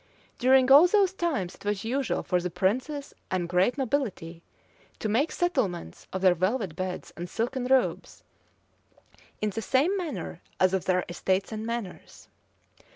During 0.39 0.71
all 0.71 0.87
those 0.87 1.13
times 1.13 1.53
it 1.53 1.63
was 1.63 1.83
usual 1.83 2.23
for 2.23 2.41
the 2.41 2.49
princes 2.49 3.13
and 3.29 3.47
great 3.47 3.77
nobility 3.77 4.41
to 4.97 5.07
make 5.07 5.31
settlements 5.31 6.07
of 6.11 6.21
their 6.23 6.33
velvet 6.33 6.75
beds 6.75 7.13
and 7.15 7.29
silken 7.29 7.65
robes, 7.65 8.23
in 9.43 9.51
the 9.51 9.61
same 9.61 9.95
manner 9.97 10.41
as 10.59 10.73
of 10.73 10.85
their 10.85 11.05
estates 11.07 11.51
and 11.51 11.67
manors. 11.67 12.29